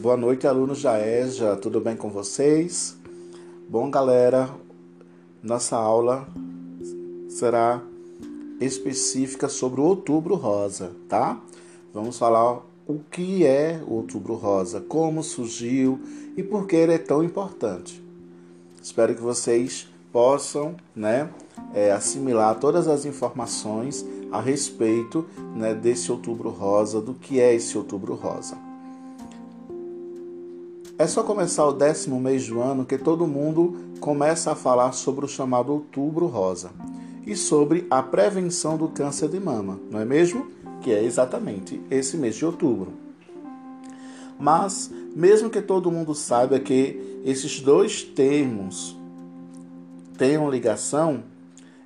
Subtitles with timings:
[0.00, 2.96] Boa noite, alunos da EJA, tudo bem com vocês?
[3.68, 4.48] Bom, galera,
[5.42, 6.26] nossa aula
[7.28, 7.82] será
[8.58, 11.38] específica sobre o Outubro Rosa, tá?
[11.92, 16.00] Vamos falar o que é o Outubro Rosa, como surgiu
[16.34, 18.02] e por que ele é tão importante.
[18.82, 21.28] Espero que vocês possam, né,
[21.74, 27.76] é, assimilar todas as informações a respeito né, desse Outubro Rosa, do que é esse
[27.76, 28.69] Outubro Rosa.
[31.00, 35.24] É só começar o décimo mês do ano que todo mundo começa a falar sobre
[35.24, 36.72] o chamado Outubro Rosa
[37.26, 40.48] e sobre a prevenção do câncer de mama, não é mesmo?
[40.82, 42.92] Que é exatamente esse mês de outubro.
[44.38, 48.94] Mas, mesmo que todo mundo saiba que esses dois termos
[50.18, 51.22] tenham ligação,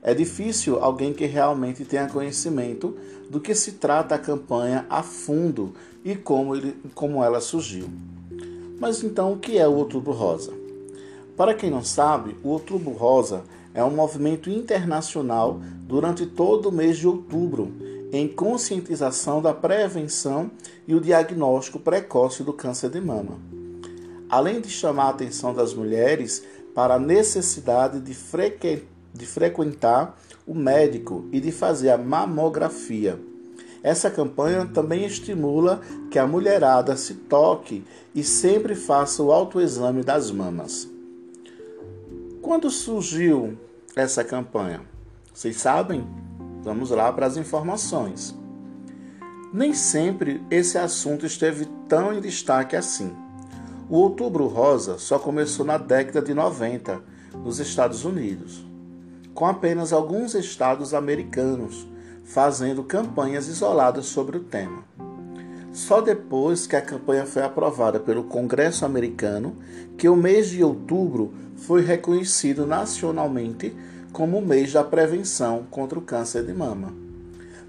[0.02, 2.96] é difícil alguém que realmente tenha conhecimento
[3.30, 5.72] do que se trata a campanha a fundo
[6.04, 7.88] e como, ele, como ela surgiu.
[8.78, 10.52] Mas então, o que é o Outubro Rosa?
[11.36, 13.42] Para quem não sabe, o Outubro Rosa
[13.74, 17.72] é um movimento internacional durante todo o mês de outubro
[18.12, 20.48] em conscientização da prevenção
[20.86, 23.36] e o diagnóstico precoce do câncer de mama.
[24.30, 28.16] Além de chamar a atenção das mulheres para a necessidade de,
[29.12, 33.18] de frequentar o médico e de fazer a mamografia.
[33.84, 35.78] Essa campanha também estimula
[36.10, 40.88] que a mulherada se toque e sempre faça o autoexame das mamas.
[42.40, 43.58] Quando surgiu
[43.94, 44.80] essa campanha?
[45.34, 46.02] Vocês sabem?
[46.62, 48.34] Vamos lá para as informações.
[49.52, 53.14] Nem sempre esse assunto esteve tão em destaque assim.
[53.90, 57.02] O Outubro Rosa só começou na década de 90
[57.34, 58.64] nos Estados Unidos,
[59.34, 61.86] com apenas alguns estados americanos
[62.24, 64.82] fazendo campanhas isoladas sobre o tema.
[65.72, 69.56] Só depois que a campanha foi aprovada pelo Congresso americano
[69.98, 73.74] que o mês de outubro foi reconhecido nacionalmente
[74.12, 76.94] como o mês da prevenção contra o câncer de mama.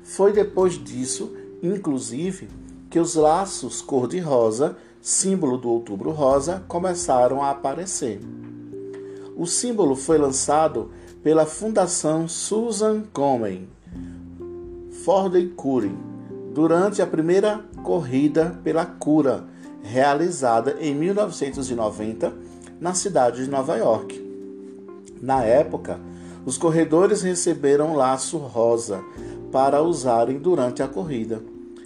[0.03, 2.47] Foi depois disso, inclusive,
[2.89, 8.21] que os laços cor-de-rosa, símbolo do Outubro Rosa, começaram a aparecer.
[9.35, 10.91] O símbolo foi lançado
[11.23, 13.67] pela Fundação Susan Komen
[15.05, 15.95] Ford Curie
[16.51, 19.43] durante a primeira corrida pela cura,
[19.83, 22.33] realizada em 1990
[22.81, 24.19] na cidade de Nova York.
[25.21, 25.99] Na época,
[26.43, 29.03] os corredores receberam laço rosa
[29.51, 31.39] para usarem durante a corrida.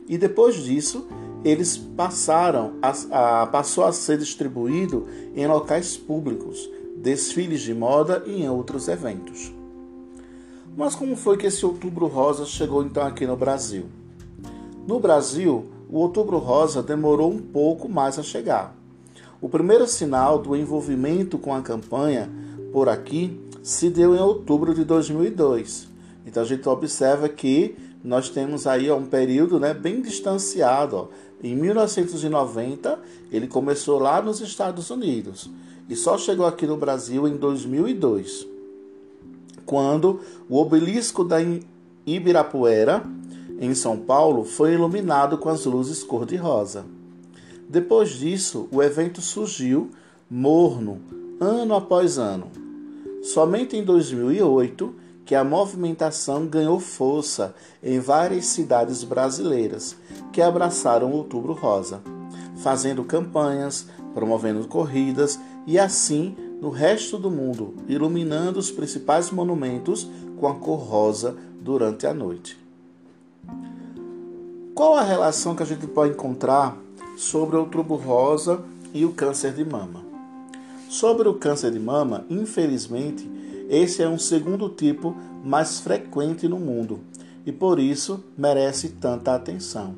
[0.07, 1.05] E depois disso,
[1.43, 5.05] eles passaram a, a, passou a ser distribuído
[5.35, 9.58] em locais públicos, desfiles de moda e em outros eventos.
[10.79, 13.87] Mas como foi que esse Outubro Rosa chegou então aqui no Brasil?
[14.87, 18.73] No Brasil, o Outubro Rosa demorou um pouco mais a chegar.
[19.41, 22.31] O primeiro sinal do envolvimento com a campanha
[22.71, 25.89] por aqui se deu em outubro de 2002.
[26.25, 30.95] Então a gente observa que nós temos aí um período né, bem distanciado.
[30.95, 31.07] Ó.
[31.43, 32.97] Em 1990,
[33.29, 35.51] ele começou lá nos Estados Unidos
[35.89, 38.47] e só chegou aqui no Brasil em 2002,
[39.69, 41.37] quando o obelisco da
[42.03, 43.03] Ibirapuera
[43.59, 46.85] em São Paulo foi iluminado com as luzes cor-de-rosa.
[47.69, 49.91] Depois disso, o evento surgiu
[50.27, 50.99] morno,
[51.39, 52.47] ano após ano.
[53.21, 57.53] Somente em 2008 que a movimentação ganhou força
[57.83, 59.95] em várias cidades brasileiras
[60.33, 62.01] que abraçaram o Outubro Rosa,
[62.57, 70.47] fazendo campanhas, promovendo corridas e assim no resto do mundo, iluminando os principais monumentos com
[70.47, 72.57] a cor rosa durante a noite.
[74.75, 76.77] Qual a relação que a gente pode encontrar
[77.17, 78.61] sobre o outubro rosa
[78.93, 80.03] e o câncer de mama?
[80.89, 83.29] Sobre o câncer de mama, infelizmente,
[83.69, 87.01] esse é um segundo tipo mais frequente no mundo
[87.45, 89.95] e por isso merece tanta atenção.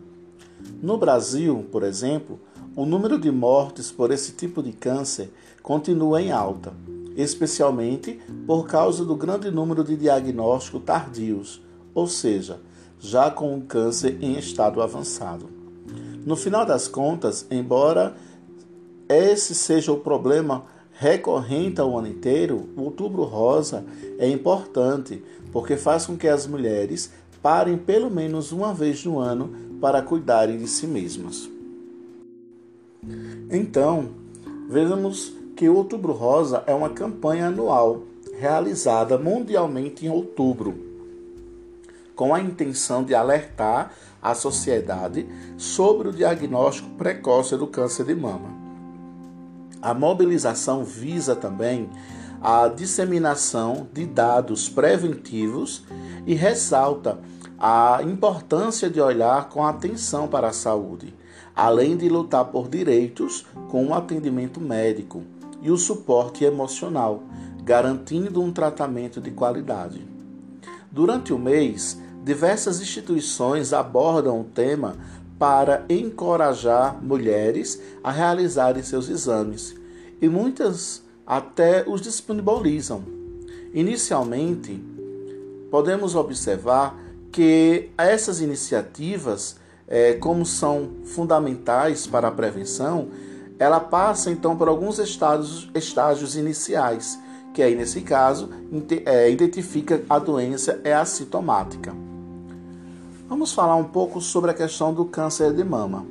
[0.81, 2.39] No Brasil, por exemplo,
[2.75, 6.73] o número de mortes por esse tipo de câncer continua em alta,
[7.15, 11.61] especialmente por causa do grande número de diagnósticos tardios,
[11.93, 12.59] ou seja,
[12.99, 15.49] já com o câncer em estado avançado.
[16.25, 18.15] No final das contas, embora
[19.09, 20.63] esse seja o problema
[20.93, 23.83] recorrente ao ano inteiro, o Outubro Rosa
[24.19, 27.11] é importante porque faz com que as mulheres
[27.41, 31.49] parem pelo menos uma vez no ano para cuidarem de si mesmas.
[33.49, 34.09] Então,
[34.69, 38.03] vejamos que o Outubro Rosa é uma campanha anual
[38.39, 40.91] realizada mundialmente em outubro
[42.21, 45.27] com a intenção de alertar a sociedade
[45.57, 48.49] sobre o diagnóstico precoce do câncer de mama.
[49.81, 51.89] A mobilização visa também
[52.39, 55.83] a disseminação de dados preventivos
[56.27, 57.17] e ressalta
[57.57, 61.15] a importância de olhar com atenção para a saúde,
[61.55, 65.23] além de lutar por direitos com o atendimento médico
[65.61, 67.23] e o suporte emocional,
[67.63, 70.05] garantindo um tratamento de qualidade.
[70.91, 74.95] Durante o mês, diversas instituições abordam o tema
[75.39, 79.75] para encorajar mulheres a realizarem seus exames
[80.21, 83.03] e muitas até os disponibilizam.
[83.73, 84.83] Inicialmente,
[85.71, 86.95] podemos observar
[87.31, 89.55] que essas iniciativas,
[89.87, 93.07] é, como são fundamentais para a prevenção,
[93.61, 97.19] ela passa então por alguns estágios, estágios iniciais,
[97.53, 98.49] que aí nesse caso
[99.05, 101.93] é, identifica a doença é assintomática.
[103.29, 106.03] Vamos falar um pouco sobre a questão do câncer de mama.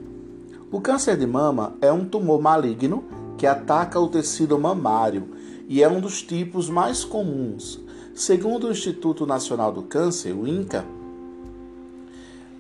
[0.71, 3.03] O câncer de mama é um tumor maligno
[3.37, 5.31] que ataca o tecido mamário
[5.67, 7.81] e é um dos tipos mais comuns.
[8.15, 10.85] Segundo o Instituto Nacional do Câncer, o INCA,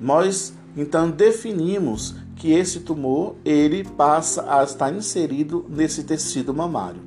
[0.00, 7.02] nós então definimos que esse tumor ele passa a estar inserido nesse tecido mamário.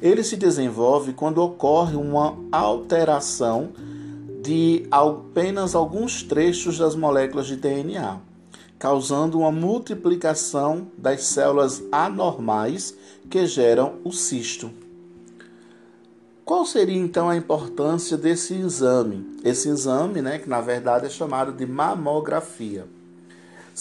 [0.00, 3.70] Ele se desenvolve quando ocorre uma alteração
[4.40, 8.20] de apenas alguns trechos das moléculas de DNA,
[8.78, 12.94] causando uma multiplicação das células anormais
[13.28, 14.70] que geram o cisto.
[16.44, 19.26] Qual seria então a importância desse exame?
[19.42, 22.86] Esse exame, né, que na verdade é chamado de mamografia.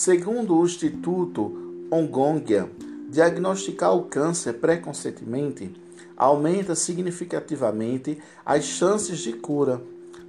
[0.01, 2.72] Segundo o Instituto Ongongia,
[3.10, 5.74] diagnosticar o câncer precocemente
[6.16, 9.81] aumenta significativamente as chances de cura.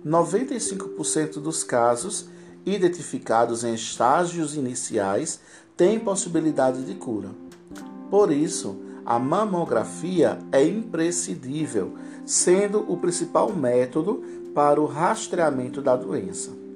[0.05, 2.28] 95% dos casos
[2.67, 5.40] identificados em estágios iniciais
[5.76, 7.28] têm possibilidade de cura.
[8.11, 8.76] Por isso,
[9.06, 11.94] a mamografia é imprescindível
[12.26, 14.20] sendo o principal método
[14.52, 16.69] para o rastreamento da doença.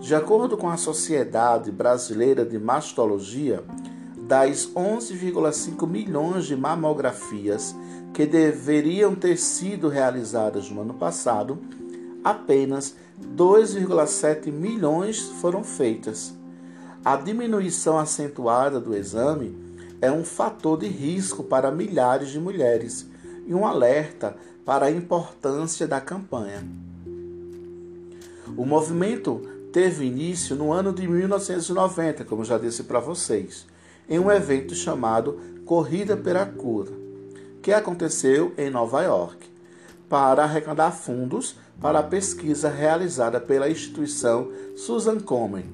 [0.00, 3.62] De acordo com a Sociedade Brasileira de Mastologia,
[4.16, 7.76] das 11,5 milhões de mamografias
[8.14, 11.58] que deveriam ter sido realizadas no ano passado,
[12.24, 12.96] apenas
[13.36, 16.34] 2,7 milhões foram feitas.
[17.04, 19.54] A diminuição acentuada do exame
[20.00, 23.06] é um fator de risco para milhares de mulheres
[23.46, 26.66] e um alerta para a importância da campanha.
[28.56, 33.66] O movimento teve início no ano de 1990, como já disse para vocês,
[34.08, 36.90] em um evento chamado Corrida pela Cura,
[37.62, 39.48] que aconteceu em Nova York,
[40.08, 45.64] para arrecadar fundos para a pesquisa realizada pela instituição Susan Komen.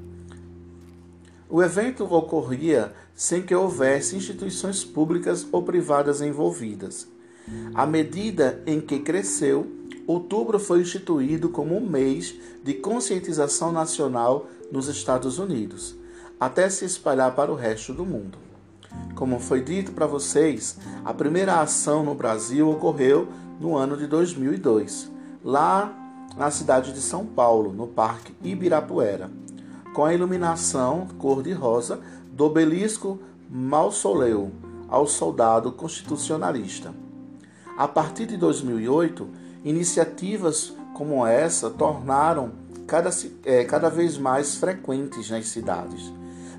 [1.49, 7.09] O evento ocorria sem que houvesse instituições públicas ou privadas envolvidas.
[7.75, 9.67] À medida em que cresceu,
[10.07, 15.97] outubro foi instituído como um mês de conscientização nacional nos Estados Unidos,
[16.39, 18.39] até se espalhar para o resto do mundo.
[19.15, 23.29] Como foi dito para vocês, a primeira ação no Brasil ocorreu
[23.61, 25.11] no ano de 2002,
[25.45, 25.95] lá
[26.37, 29.31] na cidade de São Paulo, no Parque Ibirapuera,
[29.95, 32.01] com a iluminação cor-de-rosa
[32.31, 34.53] do obelisco Mausoleu
[34.89, 37.06] ao soldado constitucionalista.
[37.77, 39.29] A partir de 2008,
[39.63, 42.53] iniciativas como essa tornaram
[42.87, 43.11] cada,
[43.45, 46.11] é, cada vez mais frequentes nas cidades.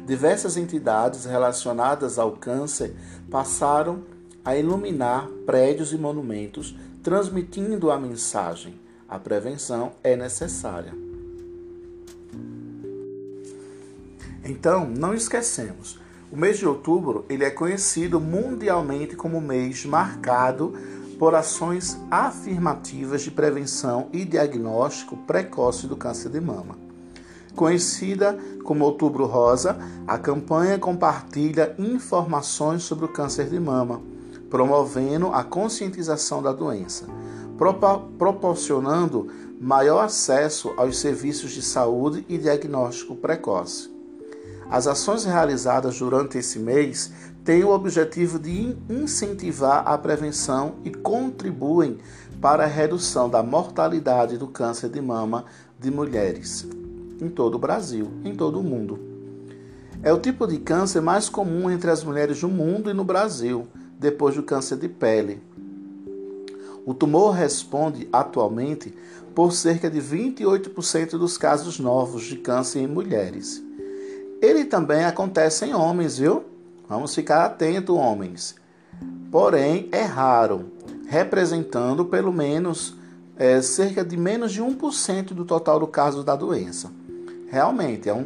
[0.05, 2.95] Diversas entidades relacionadas ao câncer
[3.31, 4.03] passaram
[4.45, 10.93] a iluminar prédios e monumentos, transmitindo a mensagem: a prevenção é necessária.
[14.45, 15.99] Então, não esquecemos,
[16.31, 20.73] o mês de outubro ele é conhecido mundialmente como mês marcado
[21.17, 26.77] por ações afirmativas de prevenção e diagnóstico precoce do câncer de mama.
[27.55, 34.01] Conhecida como Outubro Rosa, a campanha compartilha informações sobre o câncer de mama,
[34.47, 37.05] promovendo a conscientização da doença,
[38.17, 39.27] proporcionando
[39.59, 43.89] maior acesso aos serviços de saúde e diagnóstico precoce.
[44.69, 47.11] As ações realizadas durante esse mês
[47.47, 51.97] têm o objetivo de incentivar a prevenção e contribuem
[52.41, 55.45] para a redução da mortalidade do câncer de mama
[55.79, 56.67] de mulheres
[57.21, 58.99] em todo o Brasil, em todo o mundo.
[60.03, 63.65] É o tipo de câncer mais comum entre as mulheres do mundo e no Brasil,
[63.97, 65.41] depois do câncer de pele.
[66.85, 68.93] O tumor responde atualmente
[69.33, 73.63] por cerca de 28% dos casos novos de câncer em mulheres.
[74.41, 76.56] Ele também acontece em homens, viu?
[76.87, 78.55] Vamos ficar atento, homens.
[79.31, 80.71] Porém, é raro,
[81.07, 82.95] representando pelo menos
[83.37, 86.91] é, cerca de menos de 1% do total do caso da doença.
[87.49, 88.25] Realmente, é um,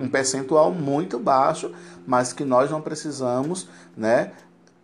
[0.00, 1.72] um percentual muito baixo,
[2.06, 4.32] mas que nós não precisamos né,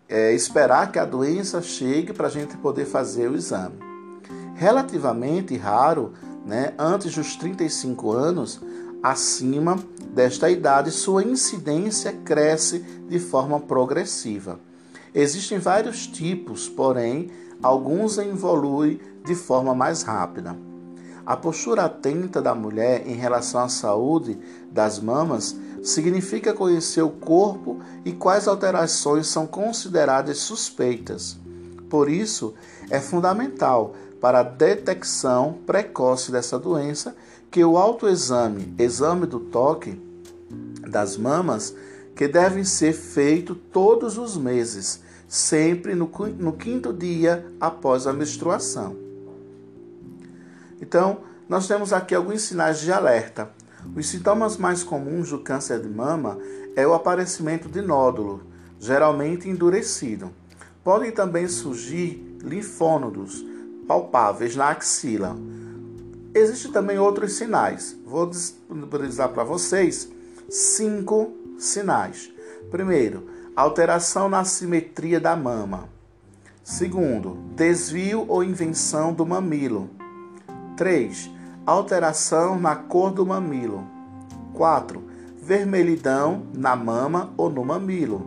[0.09, 3.77] é, esperar que a doença chegue para a gente poder fazer o exame.
[4.55, 6.13] Relativamente raro,
[6.45, 8.61] né, antes dos 35 anos,
[9.05, 9.79] acima
[10.15, 14.59] desta idade, sua incidência cresce de forma progressiva.
[15.15, 17.31] Existem vários tipos, porém,
[17.63, 20.57] alguns evoluem de forma mais rápida.
[21.27, 24.39] A postura atenta da mulher em relação à saúde
[24.73, 31.37] das mamas significa conhecer o corpo e quais alterações são consideradas suspeitas.
[31.91, 32.55] Por isso,
[32.89, 37.15] é fundamental para a detecção precoce dessa doença
[37.55, 39.97] que o autoexame, exame do toque
[40.91, 41.73] das mamas,
[42.17, 48.97] que devem ser feito todos os meses, sempre no, no quinto dia após a menstruação.
[50.83, 51.19] Então,
[51.49, 53.49] nós temos aqui alguns sinais de alerta.
[53.95, 56.37] Os sintomas mais comuns do câncer de mama
[56.75, 58.43] é o aparecimento de nódulo,
[58.81, 60.33] geralmente endurecido.
[60.83, 63.47] Podem também surgir linfônodos
[63.87, 65.37] palpáveis na axila.
[66.35, 67.97] Existem também outros sinais.
[68.05, 70.09] Vou disponibilizar para vocês
[70.51, 72.29] cinco sinais.
[72.73, 75.89] Primeiro, alteração na simetria da mama.
[76.65, 79.89] Segundo, desvio ou invenção do mamilo.
[80.77, 81.31] 3.
[81.65, 83.87] Alteração na cor do mamilo.
[84.55, 85.03] 4.
[85.41, 88.27] Vermelhidão na mama ou no mamilo.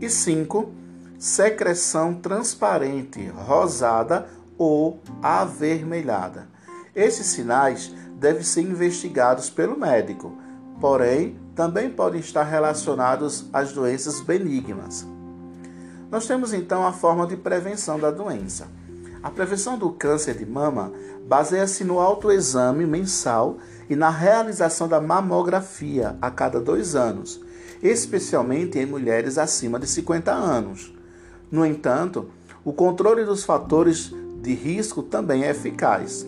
[0.00, 0.70] E 5.
[1.18, 6.57] Secreção transparente, rosada ou avermelhada.
[6.98, 10.36] Esses sinais devem ser investigados pelo médico,
[10.80, 15.06] porém também podem estar relacionados às doenças benignas.
[16.10, 18.66] Nós temos então a forma de prevenção da doença.
[19.22, 20.92] A prevenção do câncer de mama
[21.24, 27.40] baseia-se no autoexame mensal e na realização da mamografia a cada dois anos,
[27.80, 30.92] especialmente em mulheres acima de 50 anos.
[31.48, 32.28] No entanto,
[32.64, 34.12] o controle dos fatores
[34.42, 36.26] de risco também é eficaz.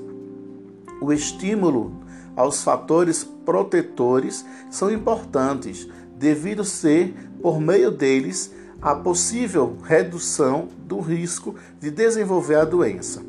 [1.00, 1.92] O estímulo
[2.36, 11.54] aos fatores protetores são importantes, devido ser por meio deles a possível redução do risco
[11.78, 13.22] de desenvolver a doença.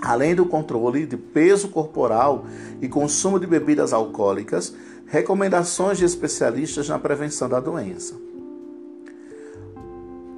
[0.00, 2.44] Além do controle de peso corporal
[2.80, 4.74] e consumo de bebidas alcoólicas,
[5.06, 8.27] recomendações de especialistas na prevenção da doença.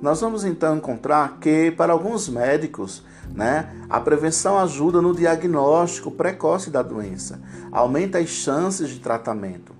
[0.00, 3.04] Nós vamos então encontrar que, para alguns médicos,
[3.34, 7.40] né, a prevenção ajuda no diagnóstico precoce da doença,
[7.70, 9.72] aumenta as chances de tratamento.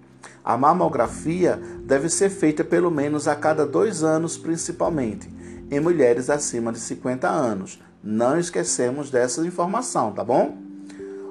[0.44, 5.28] A mamografia deve ser feita pelo menos a cada dois anos, principalmente
[5.70, 7.80] em mulheres acima de 50 anos.
[8.02, 10.58] Não esquecemos dessa informação, tá bom?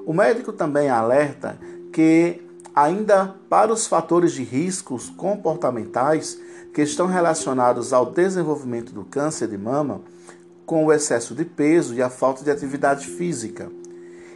[0.05, 1.59] O médico também alerta
[1.91, 2.41] que,
[2.83, 6.39] ainda para os fatores de riscos comportamentais
[6.73, 10.01] que estão relacionados ao desenvolvimento do câncer de mama,
[10.65, 13.69] com o excesso de peso e a falta de atividade física.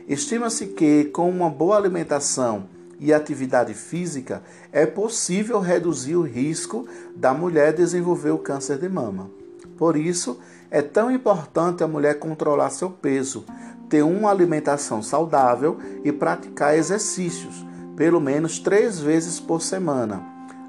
[0.10, 2.66] Estima-se que, com uma boa alimentação
[3.00, 6.86] e atividade física, é possível reduzir o risco
[7.16, 9.30] da mulher desenvolver o câncer de mama.
[9.78, 10.38] Por isso,
[10.70, 13.46] é tão importante a mulher controlar seu peso,
[13.88, 17.64] ter uma alimentação saudável e praticar exercícios,
[17.96, 20.24] pelo menos três vezes por semana.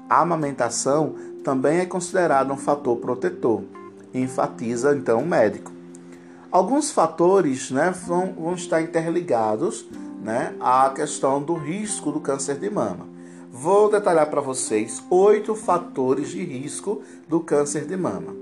[0.09, 3.63] A amamentação também é considerada um fator protetor,
[4.13, 5.71] enfatiza então o médico.
[6.51, 9.85] Alguns fatores né, vão, vão estar interligados
[10.21, 13.05] né, a questão do risco do câncer de mama.
[13.51, 18.35] Vou detalhar para vocês oito fatores de risco do câncer de mama.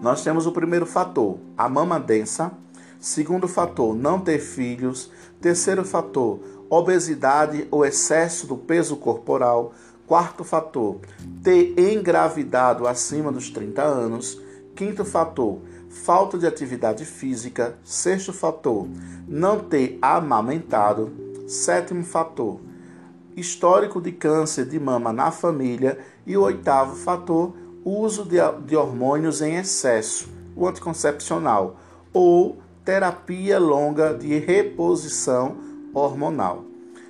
[0.00, 2.52] Nós temos o primeiro fator, a mama densa.
[3.00, 5.10] Segundo fator, não ter filhos.
[5.40, 6.40] Terceiro fator,
[6.74, 9.72] obesidade ou excesso do peso corporal.
[10.06, 10.98] Quarto fator,
[11.42, 14.40] ter engravidado acima dos 30 anos.
[14.74, 17.78] Quinto fator, falta de atividade física.
[17.84, 18.88] Sexto fator,
[19.26, 21.12] não ter amamentado.
[21.46, 22.58] Sétimo fator,
[23.36, 25.98] histórico de câncer de mama na família.
[26.26, 27.54] E o oitavo fator,
[27.84, 31.76] uso de, de hormônios em excesso, o anticoncepcional,
[32.12, 36.64] ou terapia longa de reposição hormonal.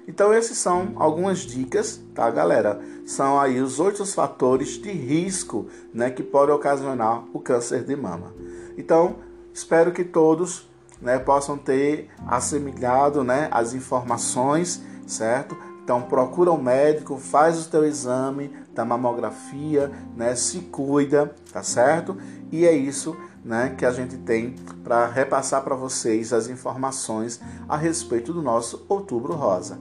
[0.07, 2.81] Então, esses são algumas dicas, tá, galera?
[3.07, 8.35] São aí os oito fatores de risco né, que podem ocasionar o câncer de mama.
[8.77, 9.17] Então,
[9.53, 10.69] espero que todos
[11.01, 15.57] né, possam ter assimilado né, as informações, certo?
[15.85, 22.17] Então procura um médico, faz o teu exame da mamografia, né, se cuida, tá certo?
[22.51, 23.15] E é isso
[23.45, 27.39] né, que a gente tem para repassar para vocês as informações
[27.69, 29.79] a respeito do nosso Outubro Rosa.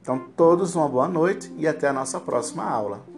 [0.00, 3.11] Então, todos uma boa noite e até a nossa próxima aula.